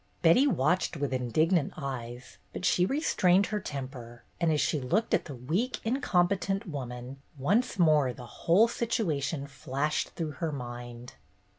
[0.23, 5.25] Betty watched with indignant eyes, but she restrained her temper, and as she looked at
[5.25, 11.13] the weak, incompetent woman, once more the whole situation flashed through her mind.